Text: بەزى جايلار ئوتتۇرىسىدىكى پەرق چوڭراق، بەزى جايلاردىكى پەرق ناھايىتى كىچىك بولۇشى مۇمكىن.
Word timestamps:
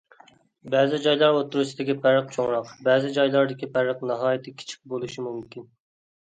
بەزى 0.75 0.99
جايلار 1.01 1.35
ئوتتۇرىسىدىكى 1.39 1.95
پەرق 2.05 2.31
چوڭراق، 2.37 2.71
بەزى 2.87 3.11
جايلاردىكى 3.19 3.71
پەرق 3.77 4.03
ناھايىتى 4.13 4.55
كىچىك 4.63 4.83
بولۇشى 4.95 5.29
مۇمكىن. 5.29 5.71